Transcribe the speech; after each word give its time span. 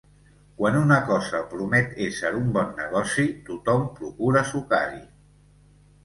Quan 0.59 0.75
una 0.77 0.95
cosa 1.09 1.41
promet 1.49 1.91
ésser 2.05 2.31
un 2.37 2.47
bon 2.55 2.71
negoci, 2.79 3.25
tothom 3.49 3.83
procura 3.99 4.43
sucar-hi. 4.53 4.99